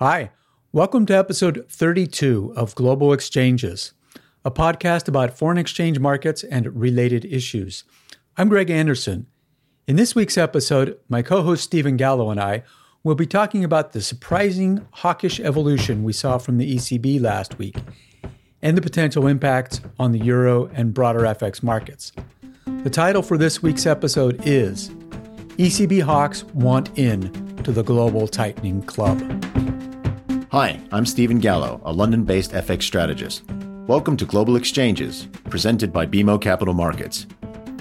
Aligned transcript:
Hi, 0.00 0.30
welcome 0.70 1.06
to 1.06 1.18
episode 1.18 1.66
32 1.68 2.52
of 2.54 2.76
Global 2.76 3.12
Exchanges, 3.12 3.94
a 4.44 4.50
podcast 4.52 5.08
about 5.08 5.36
foreign 5.36 5.58
exchange 5.58 5.98
markets 5.98 6.44
and 6.44 6.80
related 6.80 7.24
issues. 7.24 7.82
I'm 8.36 8.48
Greg 8.48 8.70
Anderson. 8.70 9.26
In 9.88 9.96
this 9.96 10.14
week's 10.14 10.38
episode, 10.38 11.00
my 11.08 11.22
co 11.22 11.42
host 11.42 11.64
Stephen 11.64 11.96
Gallo 11.96 12.30
and 12.30 12.38
I 12.38 12.62
will 13.02 13.16
be 13.16 13.26
talking 13.26 13.64
about 13.64 13.90
the 13.90 14.00
surprising 14.00 14.86
hawkish 14.92 15.40
evolution 15.40 16.04
we 16.04 16.12
saw 16.12 16.38
from 16.38 16.58
the 16.58 16.76
ECB 16.76 17.20
last 17.20 17.58
week 17.58 17.78
and 18.62 18.76
the 18.76 18.82
potential 18.82 19.26
impacts 19.26 19.80
on 19.98 20.12
the 20.12 20.20
euro 20.20 20.66
and 20.74 20.94
broader 20.94 21.22
FX 21.22 21.60
markets. 21.60 22.12
The 22.84 22.90
title 22.90 23.22
for 23.22 23.36
this 23.36 23.64
week's 23.64 23.84
episode 23.84 24.46
is 24.46 24.90
ECB 25.56 26.02
Hawks 26.02 26.44
Want 26.54 26.96
In 26.96 27.32
to 27.64 27.72
the 27.72 27.82
Global 27.82 28.28
Tightening 28.28 28.82
Club. 28.82 29.18
Hi, 30.50 30.80
I'm 30.92 31.04
Stephen 31.04 31.40
Gallo, 31.40 31.78
a 31.84 31.92
London 31.92 32.24
based 32.24 32.52
FX 32.52 32.84
strategist. 32.84 33.44
Welcome 33.86 34.16
to 34.16 34.24
Global 34.24 34.56
Exchanges, 34.56 35.28
presented 35.50 35.92
by 35.92 36.06
BMO 36.06 36.40
Capital 36.40 36.72
Markets. 36.72 37.26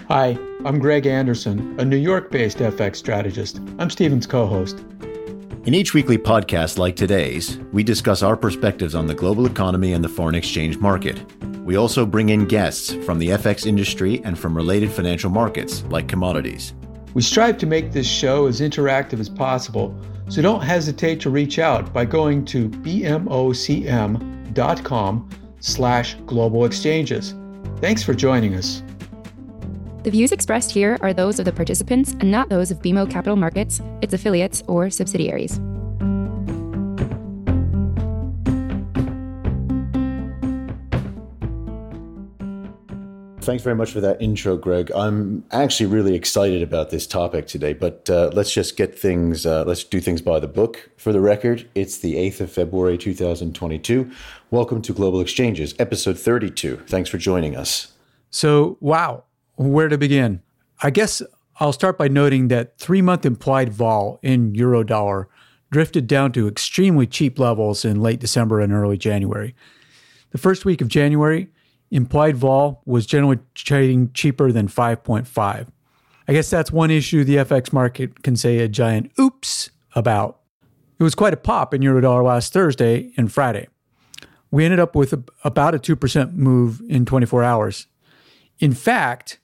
Hi, 0.09 0.37
I'm 0.65 0.77
Greg 0.77 1.05
Anderson, 1.05 1.79
a 1.79 1.85
New 1.85 1.95
York 1.95 2.29
based 2.29 2.57
FX 2.57 2.97
strategist. 2.97 3.61
I'm 3.79 3.89
Stephen's 3.89 4.27
co 4.27 4.45
host. 4.45 4.83
In 5.63 5.73
each 5.73 5.93
weekly 5.93 6.17
podcast 6.17 6.77
like 6.77 6.97
today's, 6.97 7.57
we 7.71 7.83
discuss 7.83 8.21
our 8.21 8.35
perspectives 8.35 8.95
on 8.95 9.07
the 9.07 9.15
global 9.15 9.45
economy 9.45 9.93
and 9.93 10.03
the 10.03 10.09
foreign 10.09 10.35
exchange 10.35 10.77
market. 10.77 11.23
We 11.63 11.77
also 11.77 12.05
bring 12.05 12.27
in 12.27 12.47
guests 12.47 12.95
from 13.05 13.17
the 13.17 13.29
FX 13.29 13.65
industry 13.65 14.21
and 14.25 14.37
from 14.37 14.53
related 14.53 14.91
financial 14.91 15.29
markets 15.29 15.85
like 15.85 16.09
commodities. 16.09 16.73
We 17.13 17.21
strive 17.21 17.57
to 17.59 17.65
make 17.65 17.93
this 17.93 18.07
show 18.07 18.47
as 18.47 18.59
interactive 18.59 19.21
as 19.21 19.29
possible 19.29 19.97
so 20.29 20.41
don't 20.41 20.61
hesitate 20.61 21.19
to 21.21 21.29
reach 21.29 21.59
out 21.59 21.93
by 21.93 22.05
going 22.05 22.45
to 22.45 22.69
bmocm.com 22.69 23.29
slash 25.59 26.15
global 26.25 26.65
exchanges. 26.65 27.35
Thanks 27.77 28.03
for 28.03 28.13
joining 28.13 28.55
us. 28.55 28.83
The 30.03 30.11
views 30.11 30.31
expressed 30.31 30.71
here 30.71 30.97
are 31.01 31.13
those 31.13 31.39
of 31.39 31.45
the 31.45 31.51
participants 31.51 32.13
and 32.19 32.31
not 32.31 32.49
those 32.49 32.71
of 32.71 32.81
BMO 32.81 33.09
Capital 33.09 33.35
Markets, 33.35 33.81
its 34.01 34.13
affiliates, 34.13 34.63
or 34.67 34.89
subsidiaries. 34.89 35.59
Thanks 43.47 43.63
very 43.63 43.77
much 43.77 43.93
for 43.93 44.01
that 44.01 44.21
intro, 44.21 44.57
Greg. 44.57 44.91
I'm 44.91 45.45
actually 45.51 45.85
really 45.85 46.15
excited 46.15 46.61
about 46.61 46.89
this 46.89 47.07
topic 47.07 47.47
today, 47.47 47.71
but 47.71 48.09
uh, 48.09 48.29
let's 48.33 48.51
just 48.51 48.75
get 48.75 48.99
things, 48.99 49.45
uh, 49.45 49.63
let's 49.63 49.85
do 49.85 50.01
things 50.01 50.21
by 50.21 50.41
the 50.41 50.49
book. 50.49 50.89
For 50.97 51.13
the 51.13 51.21
record, 51.21 51.65
it's 51.73 51.99
the 51.99 52.15
8th 52.15 52.41
of 52.41 52.51
February, 52.51 52.97
2022. 52.97 54.11
Welcome 54.51 54.81
to 54.81 54.91
Global 54.91 55.21
Exchanges, 55.21 55.73
episode 55.79 56.19
32. 56.19 56.83
Thanks 56.87 57.09
for 57.09 57.17
joining 57.17 57.55
us. 57.55 57.93
So, 58.31 58.75
wow, 58.81 59.23
where 59.55 59.87
to 59.87 59.97
begin? 59.97 60.41
I 60.83 60.89
guess 60.89 61.21
I'll 61.61 61.71
start 61.71 61.97
by 61.97 62.09
noting 62.09 62.49
that 62.49 62.77
three 62.77 63.01
month 63.01 63.25
implied 63.25 63.71
vol 63.71 64.19
in 64.21 64.51
eurodollar 64.51 65.27
drifted 65.71 66.05
down 66.05 66.33
to 66.33 66.49
extremely 66.49 67.07
cheap 67.07 67.39
levels 67.39 67.85
in 67.85 68.01
late 68.01 68.19
December 68.19 68.59
and 68.59 68.73
early 68.73 68.97
January. 68.97 69.55
The 70.31 70.37
first 70.37 70.65
week 70.65 70.81
of 70.81 70.89
January, 70.89 71.47
implied 71.91 72.37
vol 72.37 72.81
was 72.85 73.05
generally 73.05 73.39
trading 73.55 74.11
cheaper 74.13 74.51
than 74.51 74.67
5.5. 74.67 75.67
I 76.27 76.33
guess 76.33 76.49
that's 76.49 76.71
one 76.71 76.91
issue 76.91 77.23
the 77.23 77.37
FX 77.37 77.71
market 77.71 78.23
can 78.23 78.35
say 78.35 78.59
a 78.59 78.67
giant 78.67 79.11
oops 79.19 79.69
about. 79.95 80.39
It 80.99 81.03
was 81.03 81.15
quite 81.15 81.33
a 81.33 81.37
pop 81.37 81.73
in 81.73 81.81
eurodollar 81.81 82.23
last 82.23 82.51
Thursday 82.51 83.11
and 83.17 83.31
Friday. 83.31 83.67
We 84.51 84.65
ended 84.65 84.79
up 84.79 84.95
with 84.95 85.13
a, 85.13 85.23
about 85.43 85.75
a 85.75 85.79
2% 85.79 86.33
move 86.33 86.81
in 86.89 87.05
24 87.05 87.43
hours. 87.43 87.87
In 88.59 88.73
fact, 88.73 89.39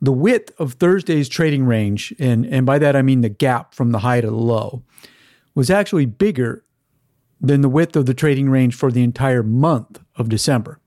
the 0.00 0.12
width 0.12 0.52
of 0.58 0.74
Thursday's 0.74 1.28
trading 1.28 1.64
range, 1.64 2.14
and, 2.18 2.44
and 2.46 2.66
by 2.66 2.78
that 2.78 2.96
I 2.96 3.02
mean 3.02 3.20
the 3.20 3.28
gap 3.28 3.74
from 3.74 3.92
the 3.92 4.00
high 4.00 4.20
to 4.20 4.26
the 4.26 4.36
low, 4.36 4.82
was 5.54 5.70
actually 5.70 6.06
bigger 6.06 6.64
than 7.40 7.60
the 7.60 7.68
width 7.68 7.96
of 7.96 8.06
the 8.06 8.14
trading 8.14 8.48
range 8.48 8.74
for 8.74 8.90
the 8.90 9.02
entire 9.02 9.42
month 9.42 10.00
of 10.16 10.28
December. 10.28 10.78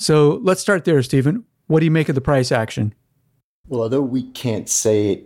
So 0.00 0.40
let's 0.42 0.62
start 0.62 0.86
there, 0.86 1.02
Stephen. 1.02 1.44
What 1.66 1.80
do 1.80 1.84
you 1.84 1.90
make 1.90 2.08
of 2.08 2.14
the 2.14 2.22
price 2.22 2.50
action? 2.50 2.94
Well, 3.68 3.82
although 3.82 4.00
we 4.00 4.22
can't 4.30 4.66
say 4.66 5.10
it 5.10 5.24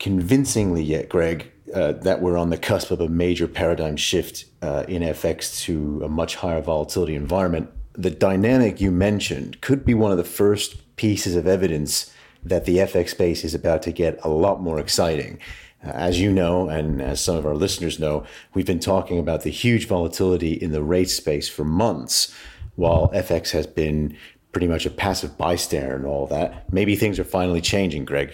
convincingly 0.00 0.82
yet, 0.82 1.08
Greg, 1.08 1.52
uh, 1.72 1.92
that 1.92 2.20
we're 2.20 2.36
on 2.36 2.50
the 2.50 2.58
cusp 2.58 2.90
of 2.90 3.00
a 3.00 3.08
major 3.08 3.46
paradigm 3.46 3.96
shift 3.96 4.46
uh, 4.62 4.84
in 4.88 5.02
FX 5.02 5.60
to 5.62 6.02
a 6.04 6.08
much 6.08 6.34
higher 6.34 6.60
volatility 6.60 7.14
environment, 7.14 7.70
the 7.92 8.10
dynamic 8.10 8.80
you 8.80 8.90
mentioned 8.90 9.60
could 9.60 9.84
be 9.84 9.94
one 9.94 10.10
of 10.10 10.18
the 10.18 10.24
first 10.24 10.96
pieces 10.96 11.36
of 11.36 11.46
evidence 11.46 12.12
that 12.42 12.64
the 12.64 12.78
FX 12.78 13.10
space 13.10 13.44
is 13.44 13.54
about 13.54 13.80
to 13.82 13.92
get 13.92 14.18
a 14.24 14.28
lot 14.28 14.60
more 14.60 14.80
exciting. 14.80 15.38
Uh, 15.84 15.90
as 15.90 16.20
you 16.20 16.32
know, 16.32 16.68
and 16.68 17.00
as 17.00 17.20
some 17.20 17.36
of 17.36 17.46
our 17.46 17.54
listeners 17.54 18.00
know, 18.00 18.24
we've 18.54 18.66
been 18.66 18.80
talking 18.80 19.20
about 19.20 19.42
the 19.42 19.50
huge 19.50 19.86
volatility 19.86 20.52
in 20.54 20.72
the 20.72 20.82
rate 20.82 21.10
space 21.10 21.48
for 21.48 21.64
months 21.64 22.34
while 22.76 23.10
FX 23.14 23.50
has 23.50 23.66
been 23.66 24.16
pretty 24.52 24.68
much 24.68 24.86
a 24.86 24.90
passive 24.90 25.36
bystander 25.36 25.96
and 25.96 26.06
all 26.06 26.26
that. 26.28 26.72
Maybe 26.72 26.96
things 26.96 27.18
are 27.18 27.24
finally 27.24 27.60
changing, 27.60 28.04
Greg. 28.04 28.32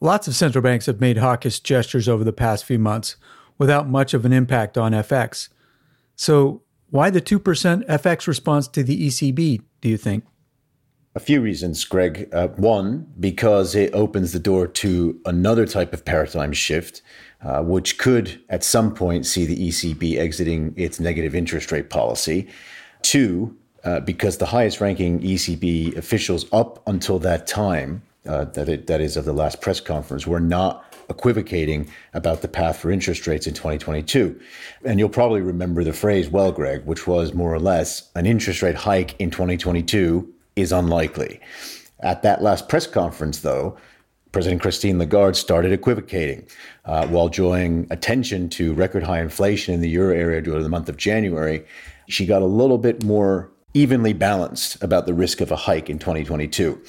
Lots 0.00 0.26
of 0.26 0.34
central 0.34 0.62
banks 0.62 0.86
have 0.86 1.00
made 1.00 1.18
hawkish 1.18 1.60
gestures 1.60 2.08
over 2.08 2.24
the 2.24 2.32
past 2.32 2.64
few 2.64 2.78
months 2.78 3.16
without 3.56 3.88
much 3.88 4.12
of 4.14 4.24
an 4.24 4.32
impact 4.32 4.76
on 4.76 4.92
FX. 4.92 5.48
So, 6.16 6.62
why 6.90 7.08
the 7.08 7.22
2% 7.22 7.40
FX 7.86 8.26
response 8.26 8.68
to 8.68 8.82
the 8.82 9.06
ECB, 9.06 9.62
do 9.80 9.88
you 9.88 9.96
think? 9.96 10.24
A 11.14 11.20
few 11.20 11.40
reasons, 11.40 11.84
Greg. 11.84 12.28
Uh, 12.32 12.48
one, 12.48 13.06
because 13.20 13.74
it 13.74 13.94
opens 13.94 14.32
the 14.32 14.38
door 14.38 14.66
to 14.66 15.20
another 15.24 15.66
type 15.66 15.92
of 15.92 16.04
paradigm 16.04 16.52
shift, 16.52 17.02
uh, 17.42 17.62
which 17.62 17.98
could 17.98 18.40
at 18.48 18.64
some 18.64 18.94
point 18.94 19.24
see 19.24 19.44
the 19.44 19.68
ECB 19.68 20.18
exiting 20.18 20.74
its 20.76 21.00
negative 21.00 21.34
interest 21.34 21.70
rate 21.70 21.90
policy. 21.90 22.48
Two, 23.02 23.56
uh, 23.84 24.00
because 24.00 24.38
the 24.38 24.46
highest 24.46 24.80
ranking 24.80 25.20
ECB 25.20 25.96
officials 25.96 26.46
up 26.52 26.82
until 26.86 27.18
that 27.20 27.46
time, 27.46 28.02
uh, 28.26 28.44
that, 28.46 28.68
it, 28.68 28.86
that 28.86 29.00
is 29.00 29.16
of 29.16 29.24
the 29.24 29.32
last 29.32 29.60
press 29.60 29.80
conference, 29.80 30.26
were 30.26 30.40
not 30.40 30.84
equivocating 31.08 31.88
about 32.14 32.42
the 32.42 32.48
path 32.48 32.78
for 32.78 32.90
interest 32.90 33.26
rates 33.26 33.46
in 33.46 33.54
2022. 33.54 34.40
And 34.84 34.98
you'll 34.98 35.08
probably 35.08 35.40
remember 35.40 35.84
the 35.84 35.92
phrase 35.92 36.28
well, 36.28 36.52
Greg, 36.52 36.84
which 36.84 37.06
was 37.06 37.34
more 37.34 37.52
or 37.52 37.60
less 37.60 38.10
an 38.14 38.26
interest 38.26 38.62
rate 38.62 38.76
hike 38.76 39.18
in 39.20 39.30
2022 39.30 40.32
is 40.56 40.72
unlikely. 40.72 41.40
At 42.00 42.22
that 42.22 42.42
last 42.42 42.68
press 42.68 42.86
conference, 42.86 43.40
though, 43.40 43.76
President 44.32 44.62
Christine 44.62 44.98
Lagarde 44.98 45.36
started 45.36 45.72
equivocating 45.72 46.46
uh, 46.86 47.06
while 47.08 47.28
drawing 47.28 47.86
attention 47.90 48.48
to 48.48 48.72
record 48.72 49.02
high 49.02 49.20
inflation 49.20 49.74
in 49.74 49.80
the 49.82 49.90
euro 49.90 50.16
area 50.16 50.40
during 50.40 50.62
the 50.62 50.70
month 50.70 50.88
of 50.88 50.96
January 50.96 51.64
she 52.08 52.26
got 52.26 52.42
a 52.42 52.46
little 52.46 52.78
bit 52.78 53.04
more 53.04 53.50
evenly 53.74 54.12
balanced 54.12 54.82
about 54.82 55.06
the 55.06 55.14
risk 55.14 55.40
of 55.40 55.50
a 55.50 55.56
hike 55.56 55.88
in 55.88 55.98
2022. 55.98 56.80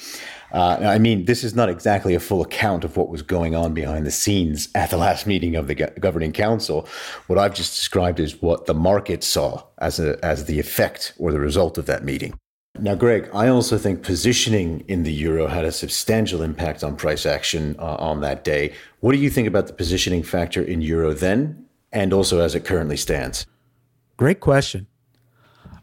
Uh, 0.52 0.78
I 0.82 0.98
mean, 0.98 1.24
this 1.24 1.42
is 1.42 1.54
not 1.54 1.68
exactly 1.68 2.14
a 2.14 2.20
full 2.20 2.40
account 2.40 2.84
of 2.84 2.96
what 2.96 3.08
was 3.08 3.22
going 3.22 3.56
on 3.56 3.74
behind 3.74 4.06
the 4.06 4.12
scenes 4.12 4.68
at 4.74 4.90
the 4.90 4.96
last 4.96 5.26
meeting 5.26 5.56
of 5.56 5.66
the 5.66 5.74
governing 5.74 6.32
council. 6.32 6.86
What 7.26 7.40
I've 7.40 7.54
just 7.54 7.74
described 7.74 8.20
is 8.20 8.40
what 8.40 8.66
the 8.66 8.74
market 8.74 9.24
saw 9.24 9.64
as 9.78 9.98
a, 9.98 10.22
as 10.24 10.44
the 10.44 10.60
effect 10.60 11.14
or 11.18 11.32
the 11.32 11.40
result 11.40 11.76
of 11.76 11.86
that 11.86 12.04
meeting. 12.04 12.38
Now, 12.78 12.94
Greg, 12.94 13.28
I 13.32 13.48
also 13.48 13.78
think 13.78 14.02
positioning 14.02 14.84
in 14.86 15.02
the 15.04 15.12
euro 15.12 15.46
had 15.46 15.64
a 15.64 15.72
substantial 15.72 16.42
impact 16.42 16.84
on 16.84 16.96
price 16.96 17.24
action 17.24 17.74
uh, 17.78 17.96
on 17.96 18.20
that 18.20 18.44
day. 18.44 18.74
What 19.00 19.12
do 19.12 19.18
you 19.18 19.30
think 19.30 19.48
about 19.48 19.66
the 19.66 19.72
positioning 19.72 20.22
factor 20.22 20.62
in 20.62 20.80
euro 20.80 21.14
then, 21.14 21.66
and 21.92 22.12
also 22.12 22.40
as 22.40 22.54
it 22.54 22.64
currently 22.64 22.96
stands? 22.96 23.46
Great 24.16 24.40
question. 24.40 24.86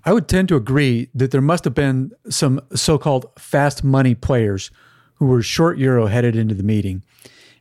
I 0.03 0.13
would 0.13 0.27
tend 0.27 0.47
to 0.49 0.55
agree 0.55 1.09
that 1.13 1.31
there 1.31 1.41
must 1.41 1.63
have 1.65 1.75
been 1.75 2.11
some 2.29 2.59
so 2.73 2.97
called 2.97 3.27
fast 3.37 3.83
money 3.83 4.15
players 4.15 4.71
who 5.15 5.27
were 5.27 5.43
short 5.43 5.77
euro 5.77 6.07
headed 6.07 6.35
into 6.35 6.55
the 6.55 6.63
meeting, 6.63 7.03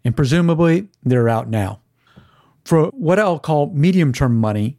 and 0.04 0.16
presumably 0.16 0.88
they're 1.02 1.28
out 1.28 1.48
now. 1.48 1.80
For 2.64 2.86
what 2.88 3.18
I'll 3.18 3.38
call 3.38 3.70
medium 3.74 4.12
term 4.12 4.38
money, 4.38 4.78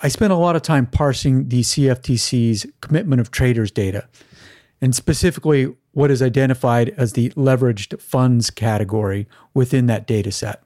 I 0.00 0.08
spent 0.08 0.32
a 0.32 0.36
lot 0.36 0.56
of 0.56 0.62
time 0.62 0.86
parsing 0.86 1.48
the 1.48 1.62
CFTC's 1.62 2.66
commitment 2.80 3.20
of 3.20 3.30
traders 3.30 3.70
data, 3.70 4.06
and 4.80 4.94
specifically 4.94 5.74
what 5.92 6.10
is 6.10 6.22
identified 6.22 6.90
as 6.90 7.14
the 7.14 7.30
leveraged 7.30 8.00
funds 8.00 8.50
category 8.50 9.26
within 9.54 9.86
that 9.86 10.06
data 10.06 10.30
set. 10.30 10.62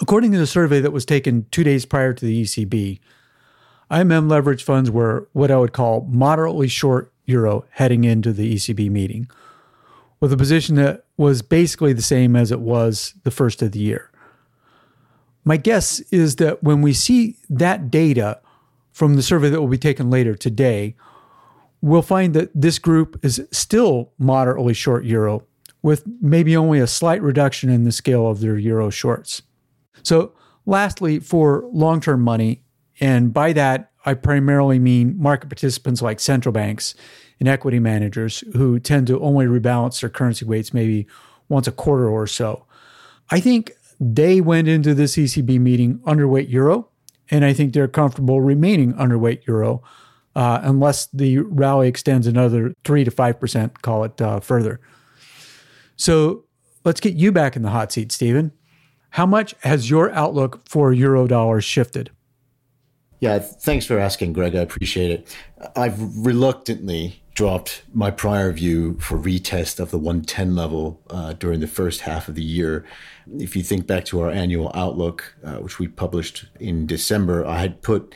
According 0.00 0.32
to 0.32 0.38
the 0.38 0.46
survey 0.46 0.80
that 0.80 0.92
was 0.92 1.04
taken 1.04 1.46
two 1.50 1.62
days 1.62 1.84
prior 1.84 2.14
to 2.14 2.24
the 2.24 2.42
ECB, 2.42 3.00
IMM 3.90 4.30
leverage 4.30 4.62
funds 4.62 4.90
were 4.90 5.28
what 5.32 5.50
I 5.50 5.56
would 5.56 5.72
call 5.72 6.06
moderately 6.08 6.68
short 6.68 7.12
euro 7.26 7.64
heading 7.70 8.04
into 8.04 8.32
the 8.32 8.54
ECB 8.54 8.90
meeting, 8.90 9.28
with 10.20 10.32
a 10.32 10.36
position 10.36 10.76
that 10.76 11.04
was 11.16 11.42
basically 11.42 11.92
the 11.92 12.02
same 12.02 12.36
as 12.36 12.52
it 12.52 12.60
was 12.60 13.14
the 13.24 13.30
first 13.30 13.62
of 13.62 13.72
the 13.72 13.80
year. 13.80 14.10
My 15.44 15.56
guess 15.56 16.00
is 16.12 16.36
that 16.36 16.62
when 16.62 16.82
we 16.82 16.92
see 16.92 17.36
that 17.48 17.90
data 17.90 18.40
from 18.92 19.14
the 19.14 19.22
survey 19.22 19.48
that 19.48 19.60
will 19.60 19.68
be 19.68 19.78
taken 19.78 20.10
later 20.10 20.34
today, 20.34 20.94
we'll 21.80 22.02
find 22.02 22.34
that 22.34 22.50
this 22.54 22.78
group 22.78 23.18
is 23.24 23.46
still 23.50 24.12
moderately 24.18 24.74
short 24.74 25.04
euro, 25.04 25.44
with 25.82 26.04
maybe 26.20 26.56
only 26.56 26.78
a 26.78 26.86
slight 26.86 27.22
reduction 27.22 27.70
in 27.70 27.84
the 27.84 27.92
scale 27.92 28.28
of 28.28 28.40
their 28.40 28.58
euro 28.58 28.90
shorts. 28.90 29.42
So, 30.02 30.32
lastly, 30.66 31.18
for 31.18 31.64
long 31.72 32.00
term 32.00 32.20
money, 32.20 32.62
and 33.00 33.32
by 33.32 33.52
that, 33.54 33.90
I 34.04 34.14
primarily 34.14 34.78
mean 34.78 35.20
market 35.20 35.48
participants 35.48 36.02
like 36.02 36.20
central 36.20 36.52
banks 36.52 36.94
and 37.38 37.48
equity 37.48 37.78
managers 37.78 38.44
who 38.54 38.78
tend 38.78 39.06
to 39.08 39.20
only 39.20 39.46
rebalance 39.46 40.00
their 40.00 40.10
currency 40.10 40.44
weights 40.44 40.72
maybe 40.74 41.06
once 41.48 41.66
a 41.66 41.72
quarter 41.72 42.08
or 42.08 42.26
so. 42.26 42.64
I 43.30 43.40
think 43.40 43.72
they 43.98 44.40
went 44.40 44.68
into 44.68 44.94
this 44.94 45.16
ECB 45.16 45.58
meeting 45.60 45.98
underweight 46.00 46.50
euro, 46.50 46.88
and 47.30 47.44
I 47.44 47.52
think 47.52 47.72
they're 47.72 47.88
comfortable 47.88 48.40
remaining 48.40 48.94
underweight 48.94 49.46
euro 49.46 49.82
uh, 50.34 50.60
unless 50.62 51.06
the 51.06 51.38
rally 51.38 51.88
extends 51.88 52.26
another 52.26 52.74
3 52.84 53.04
to 53.04 53.10
5%, 53.10 53.82
call 53.82 54.04
it 54.04 54.20
uh, 54.20 54.40
further. 54.40 54.80
So 55.96 56.44
let's 56.84 57.00
get 57.00 57.14
you 57.14 57.32
back 57.32 57.56
in 57.56 57.62
the 57.62 57.70
hot 57.70 57.92
seat, 57.92 58.12
Stephen. 58.12 58.52
How 59.10 59.26
much 59.26 59.54
has 59.62 59.90
your 59.90 60.10
outlook 60.12 60.66
for 60.68 60.92
euro 60.92 61.26
dollars 61.26 61.64
shifted? 61.64 62.10
Yeah, 63.20 63.38
thanks 63.38 63.84
for 63.84 63.98
asking, 63.98 64.32
Greg. 64.32 64.56
I 64.56 64.60
appreciate 64.60 65.10
it. 65.10 65.36
I've 65.76 65.98
reluctantly 66.16 67.22
dropped 67.34 67.82
my 67.92 68.10
prior 68.10 68.50
view 68.50 68.98
for 68.98 69.18
retest 69.18 69.78
of 69.78 69.90
the 69.90 69.98
110 69.98 70.56
level 70.56 71.00
uh, 71.10 71.34
during 71.34 71.60
the 71.60 71.66
first 71.66 72.00
half 72.00 72.28
of 72.28 72.34
the 72.34 72.42
year. 72.42 72.84
If 73.38 73.54
you 73.54 73.62
think 73.62 73.86
back 73.86 74.06
to 74.06 74.20
our 74.20 74.30
annual 74.30 74.70
outlook, 74.74 75.36
uh, 75.44 75.56
which 75.56 75.78
we 75.78 75.86
published 75.86 76.46
in 76.58 76.86
December, 76.86 77.46
I 77.46 77.58
had 77.58 77.82
put 77.82 78.14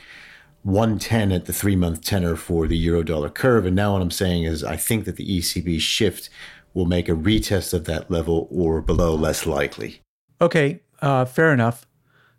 110 0.63 1.31
at 1.31 1.45
the 1.45 1.53
three 1.53 1.75
month 1.75 2.03
tenor 2.03 2.35
for 2.35 2.67
the 2.67 2.77
euro 2.77 3.03
dollar 3.03 3.29
curve. 3.29 3.67
And 3.67 3.75
now 3.75 3.93
what 3.93 4.01
I'm 4.01 4.11
saying 4.11 4.43
is 4.43 4.63
I 4.63 4.75
think 4.75 5.05
that 5.05 5.15
the 5.15 5.39
ECB 5.39 5.79
shift 5.79 6.29
will 6.73 6.85
make 6.85 7.07
a 7.07 7.13
retest 7.13 7.73
of 7.73 7.85
that 7.85 8.09
level 8.09 8.47
or 8.51 8.81
below 8.81 9.15
less 9.15 9.45
likely. 9.45 10.01
Okay, 10.41 10.81
uh, 11.01 11.25
fair 11.25 11.53
enough. 11.53 11.85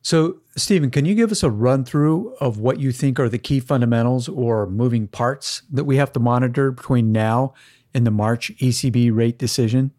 So, 0.06 0.36
Stephen, 0.54 0.92
can 0.92 1.04
you 1.04 1.16
give 1.16 1.32
us 1.32 1.42
a 1.42 1.50
run 1.50 1.84
through 1.84 2.36
of 2.36 2.60
what 2.60 2.78
you 2.78 2.92
think 2.92 3.18
are 3.18 3.28
the 3.28 3.38
key 3.38 3.58
fundamentals 3.58 4.28
or 4.28 4.68
moving 4.68 5.08
parts 5.08 5.62
that 5.68 5.82
we 5.82 5.96
have 5.96 6.12
to 6.12 6.20
monitor 6.20 6.70
between 6.70 7.10
now 7.10 7.54
and 7.92 8.06
the 8.06 8.12
March 8.12 8.52
ECB 8.58 9.12
rate 9.12 9.36
decision? 9.36 9.90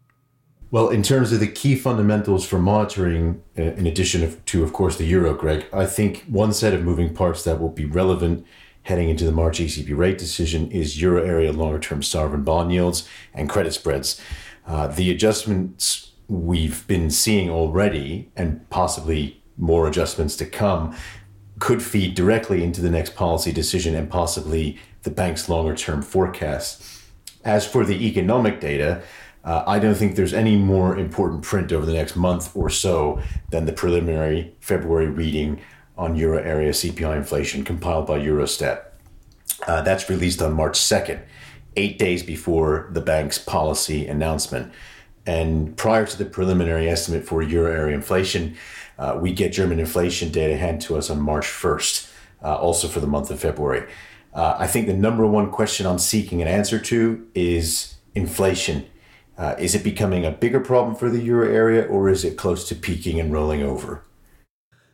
Well, 0.70 0.88
in 0.88 1.02
terms 1.02 1.30
of 1.30 1.40
the 1.40 1.46
key 1.46 1.76
fundamentals 1.76 2.46
for 2.46 2.58
monitoring, 2.58 3.42
uh, 3.58 3.64
in 3.64 3.86
addition 3.86 4.40
to, 4.46 4.64
of 4.64 4.72
course, 4.72 4.96
the 4.96 5.04
euro, 5.04 5.34
Greg, 5.34 5.66
I 5.74 5.84
think 5.84 6.24
one 6.26 6.54
set 6.54 6.72
of 6.72 6.82
moving 6.82 7.12
parts 7.12 7.44
that 7.44 7.60
will 7.60 7.68
be 7.68 7.84
relevant 7.84 8.46
heading 8.84 9.10
into 9.10 9.26
the 9.26 9.32
March 9.32 9.58
ECB 9.58 9.94
rate 9.94 10.16
decision 10.16 10.70
is 10.70 11.02
euro 11.02 11.22
area 11.22 11.52
longer 11.52 11.78
term 11.78 12.02
sovereign 12.02 12.44
bond 12.44 12.72
yields 12.72 13.06
and 13.34 13.46
credit 13.46 13.74
spreads. 13.74 14.18
Uh, 14.66 14.86
the 14.86 15.10
adjustments 15.10 16.12
we've 16.28 16.86
been 16.86 17.10
seeing 17.10 17.50
already, 17.50 18.30
and 18.36 18.68
possibly 18.70 19.37
more 19.58 19.86
adjustments 19.88 20.36
to 20.36 20.46
come 20.46 20.96
could 21.58 21.82
feed 21.82 22.14
directly 22.14 22.62
into 22.62 22.80
the 22.80 22.90
next 22.90 23.14
policy 23.14 23.52
decision 23.52 23.94
and 23.94 24.08
possibly 24.08 24.78
the 25.02 25.10
bank's 25.10 25.48
longer 25.48 25.74
term 25.74 26.02
forecasts. 26.02 27.02
As 27.44 27.66
for 27.66 27.84
the 27.84 28.06
economic 28.06 28.60
data, 28.60 29.02
uh, 29.44 29.64
I 29.66 29.78
don't 29.78 29.94
think 29.94 30.16
there's 30.16 30.34
any 30.34 30.56
more 30.56 30.96
important 30.96 31.42
print 31.42 31.72
over 31.72 31.86
the 31.86 31.92
next 31.92 32.16
month 32.16 32.54
or 32.54 32.68
so 32.68 33.20
than 33.50 33.66
the 33.66 33.72
preliminary 33.72 34.54
February 34.60 35.06
reading 35.06 35.60
on 35.96 36.16
euro 36.16 36.42
area 36.42 36.70
CPI 36.70 37.16
inflation 37.16 37.64
compiled 37.64 38.06
by 38.06 38.18
Eurostat. 38.18 38.82
Uh, 39.66 39.82
that's 39.82 40.08
released 40.08 40.40
on 40.42 40.52
March 40.52 40.78
2nd, 40.78 41.20
eight 41.76 41.98
days 41.98 42.22
before 42.22 42.88
the 42.92 43.00
bank's 43.00 43.38
policy 43.38 44.06
announcement. 44.06 44.72
And 45.26 45.76
prior 45.76 46.06
to 46.06 46.16
the 46.16 46.24
preliminary 46.24 46.88
estimate 46.88 47.26
for 47.26 47.42
euro 47.42 47.72
area 47.72 47.94
inflation, 47.94 48.56
uh, 48.98 49.18
we 49.20 49.32
get 49.32 49.52
German 49.52 49.78
inflation 49.78 50.30
data 50.30 50.56
handed 50.56 50.80
to 50.86 50.96
us 50.96 51.10
on 51.10 51.20
March 51.20 51.46
1st, 51.46 52.10
uh, 52.42 52.56
also 52.56 52.88
for 52.88 53.00
the 53.00 53.06
month 53.06 53.30
of 53.30 53.38
February. 53.40 53.88
Uh, 54.34 54.56
I 54.58 54.66
think 54.66 54.86
the 54.86 54.94
number 54.94 55.26
one 55.26 55.50
question 55.50 55.86
I'm 55.86 55.98
seeking 55.98 56.42
an 56.42 56.48
answer 56.48 56.78
to 56.78 57.26
is 57.34 57.96
inflation. 58.14 58.86
Uh, 59.36 59.54
is 59.58 59.74
it 59.74 59.84
becoming 59.84 60.24
a 60.24 60.30
bigger 60.30 60.60
problem 60.60 60.96
for 60.96 61.08
the 61.08 61.20
euro 61.20 61.48
area 61.48 61.84
or 61.84 62.08
is 62.08 62.24
it 62.24 62.36
close 62.36 62.68
to 62.68 62.74
peaking 62.74 63.20
and 63.20 63.32
rolling 63.32 63.62
over? 63.62 64.04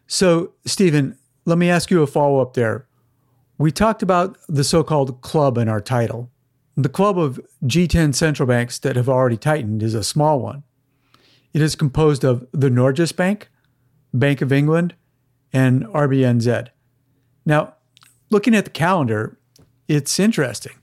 So, 0.07 0.53
Stephen, 0.67 1.19
let 1.47 1.57
me 1.57 1.71
ask 1.71 1.91
you 1.91 2.03
a 2.03 2.07
follow 2.07 2.41
up 2.41 2.55
there. 2.55 2.87
We 3.57 3.71
talked 3.71 4.03
about 4.03 4.37
the 4.49 4.65
so 4.65 4.85
called 4.85 5.21
club 5.23 5.57
in 5.57 5.69
our 5.69 5.81
title. 5.81 6.31
The 6.77 6.89
club 6.89 7.19
of 7.19 7.41
G10 7.65 8.15
central 8.15 8.47
banks 8.47 8.79
that 8.81 8.97
have 8.97 9.09
already 9.09 9.37
tightened 9.37 9.83
is 9.83 9.95
a 9.95 10.05
small 10.05 10.41
one. 10.41 10.65
It 11.53 11.63
is 11.63 11.77
composed 11.77 12.25
of 12.25 12.47
the 12.53 12.69
Norges 12.69 13.15
Bank, 13.15 13.49
Bank 14.15 14.41
of 14.41 14.53
England, 14.53 14.95
and 15.53 15.85
RBNZ. 15.87 16.69
Now, 17.45 17.75
looking 18.31 18.55
at 18.55 18.65
the 18.65 18.71
calendar, 18.71 19.39
it's 19.89 20.19
interesting. 20.19 20.77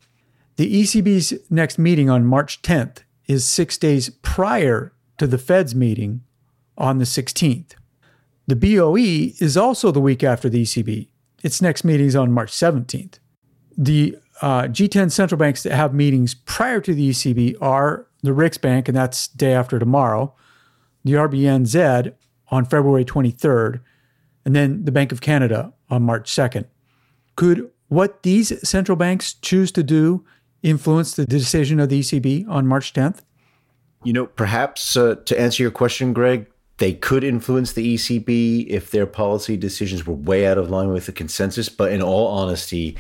The 0.58 0.84
ECB's 0.84 1.34
next 1.50 1.80
meeting 1.80 2.10
on 2.10 2.26
March 2.26 2.62
10th 2.62 3.00
is 3.28 3.46
six 3.46 3.78
days 3.78 4.10
prior 4.10 4.94
to 5.18 5.26
the 5.26 5.38
Fed's 5.38 5.74
meeting 5.74 6.22
on 6.78 6.98
the 6.98 7.06
16th. 7.06 7.72
The 8.48 8.56
BOE 8.56 9.34
is 9.44 9.56
also 9.56 9.92
the 9.92 10.02
week 10.02 10.24
after 10.24 10.50
the 10.50 10.64
ECB. 10.64 11.08
Its 11.44 11.62
next 11.62 11.84
meeting 11.84 12.08
is 12.08 12.16
on 12.16 12.32
March 12.32 12.52
17th. 12.52 13.20
The 13.78 14.18
uh, 14.42 14.64
G10 14.64 15.12
central 15.12 15.38
banks 15.38 15.64
that 15.64 15.74
have 15.74 15.94
meetings 15.94 16.34
prior 16.34 16.82
to 16.82 16.94
the 16.94 17.10
ECB 17.10 17.56
are 17.62 18.08
the 18.22 18.32
Riksbank, 18.32 18.88
and 18.88 18.98
that's 18.98 19.28
day 19.28 19.54
after 19.54 19.80
tomorrow, 19.80 20.34
the 21.04 21.14
RBNZ 21.14 22.14
on 22.52 22.66
February 22.66 23.06
23rd, 23.06 23.80
and 24.46 24.56
then 24.56 24.86
the 24.86 24.92
Bank 24.92 25.12
of 25.12 25.22
Canada 25.22 25.74
on 25.90 26.04
March 26.04 26.30
2nd. 26.30 26.66
Could 27.36 27.72
what 27.88 28.24
these 28.24 28.68
central 28.68 28.96
banks 28.96 29.34
choose 29.34 29.72
to 29.74 29.84
do 29.84 30.24
influence 30.64 31.16
the 31.16 31.26
decision 31.26 31.80
of 31.80 31.90
the 31.90 32.00
ECB 32.00 32.48
on 32.48 32.68
March 32.68 32.94
10th? 32.94 33.20
You 34.04 34.14
know, 34.14 34.26
perhaps 34.26 34.96
uh, 34.96 35.16
to 35.26 35.40
answer 35.40 35.64
your 35.64 35.72
question, 35.72 36.14
Greg, 36.14 36.48
they 36.78 36.94
could 36.94 37.24
influence 37.24 37.74
the 37.74 37.96
ECB 37.96 38.68
if 38.68 38.92
their 38.92 39.06
policy 39.06 39.56
decisions 39.56 40.06
were 40.08 40.16
way 40.16 40.48
out 40.48 40.58
of 40.58 40.70
line 40.70 40.90
with 40.90 41.06
the 41.06 41.12
consensus. 41.12 41.70
But 41.70 41.92
in 41.92 42.02
all 42.02 42.28
honesty, 42.28 42.98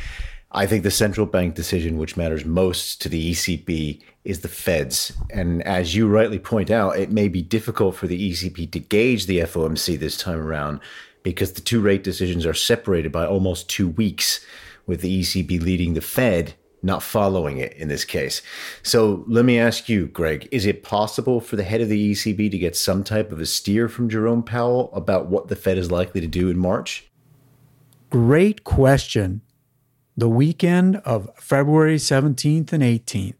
I 0.54 0.66
think 0.68 0.84
the 0.84 0.92
central 0.92 1.26
bank 1.26 1.56
decision, 1.56 1.98
which 1.98 2.18
matters 2.18 2.44
most 2.44 3.02
to 3.02 3.10
the 3.10 3.32
ECB, 3.32 4.02
is 4.26 4.42
the 4.42 4.50
Fed's. 4.50 5.14
And 5.30 5.64
as 5.64 5.96
you 5.96 6.10
rightly 6.10 6.40
point 6.40 6.70
out, 6.70 7.00
it 7.00 7.10
may 7.10 7.30
be 7.30 7.42
difficult 7.42 7.96
for 7.96 8.08
the 8.08 8.32
ECB 8.32 8.70
to 8.72 8.80
gauge 8.80 9.28
the 9.28 9.40
FOMC 9.40 9.98
this 9.98 10.18
time 10.18 10.40
around 10.40 10.82
because 11.24 11.54
the 11.54 11.62
two 11.62 11.80
rate 11.80 12.04
decisions 12.04 12.46
are 12.46 12.54
separated 12.54 13.14
by 13.14 13.26
almost 13.26 13.70
two 13.70 13.88
weeks, 13.88 14.44
with 14.86 15.02
the 15.02 15.22
ECB 15.22 15.62
leading 15.62 15.94
the 15.94 16.02
Fed, 16.02 16.56
not 16.84 17.04
following 17.04 17.60
it 17.60 17.74
in 17.74 17.88
this 17.88 18.04
case. 18.04 18.42
So 18.84 19.24
let 19.28 19.46
me 19.46 19.58
ask 19.58 19.88
you, 19.88 20.08
Greg, 20.08 20.50
is 20.52 20.66
it 20.66 20.84
possible 20.84 21.40
for 21.40 21.56
the 21.56 21.64
head 21.64 21.80
of 21.80 21.88
the 21.88 22.12
ECB 22.12 22.52
to 22.52 22.58
get 22.58 22.76
some 22.76 23.04
type 23.04 23.32
of 23.32 23.40
a 23.40 23.46
steer 23.46 23.88
from 23.88 24.10
Jerome 24.10 24.44
Powell 24.44 24.92
about 24.94 25.28
what 25.28 25.48
the 25.48 25.56
Fed 25.56 25.78
is 25.78 25.92
likely 25.92 26.20
to 26.20 26.28
do 26.28 26.50
in 26.50 26.58
March? 26.58 27.08
Great 28.10 28.66
question 28.66 29.42
the 30.22 30.30
weekend 30.30 30.98
of 30.98 31.32
February 31.36 31.96
17th 31.96 32.72
and 32.72 32.84
18th. 32.84 33.34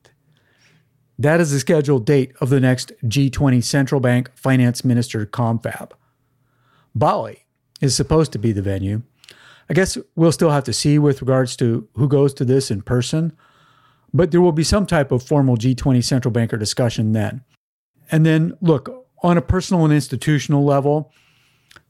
That 1.20 1.40
is 1.40 1.52
the 1.52 1.60
scheduled 1.60 2.08
date 2.08 2.34
of 2.42 2.50
the 2.50 2.60
next 2.60 2.92
G20 3.04 3.64
Central 3.64 4.02
Bank 4.02 4.32
Finance 4.34 4.84
Minister 4.84 5.28
confab. 5.28 5.94
Bali 6.96 7.46
is 7.82 7.96
supposed 7.96 8.32
to 8.32 8.40
be 8.40 8.52
the 8.52 8.64
venue. 8.64 9.04
I 9.70 9.76
guess 9.76 9.96
we'll 10.16 10.32
still 10.32 10.50
have 10.50 10.64
to 10.64 10.74
see 10.74 10.98
with 10.98 11.22
regards 11.22 11.56
to 11.58 11.88
who 11.94 12.08
goes 12.08 12.34
to 12.34 12.46
this 12.46 12.72
in 12.72 12.82
person, 12.82 13.38
but 14.12 14.32
there 14.32 14.42
will 14.42 14.52
be 14.52 14.64
some 14.64 14.88
type 14.88 15.12
of 15.12 15.22
formal 15.22 15.58
G20 15.58 16.04
central 16.04 16.32
banker 16.32 16.58
discussion 16.58 17.12
then. 17.12 17.44
And 18.10 18.26
then, 18.26 18.58
look, 18.60 18.90
on 19.22 19.38
a 19.38 19.42
personal 19.44 19.86
and 19.86 19.94
institutional 19.94 20.66
level, 20.66 21.14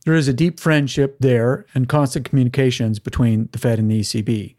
there 0.03 0.15
is 0.15 0.27
a 0.27 0.33
deep 0.33 0.59
friendship 0.59 1.15
there 1.21 1.65
and 1.73 1.87
constant 1.87 2.25
communications 2.25 2.99
between 2.99 3.47
the 3.53 3.57
Fed 3.57 3.79
and 3.79 3.89
the 3.89 4.01
ECB. 4.01 4.55